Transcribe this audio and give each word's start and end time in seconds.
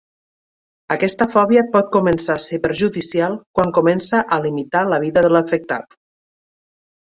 Aquesta 0.93 1.27
fòbia 1.33 1.61
pot 1.75 1.91
començar 1.95 2.37
a 2.39 2.43
ser 2.45 2.59
perjudicial 2.63 3.37
quan 3.59 3.75
comença 3.79 4.23
a 4.39 4.41
limitar 4.47 4.83
la 4.95 5.01
vida 5.05 5.25
de 5.29 5.33
l'afectat. 5.37 5.97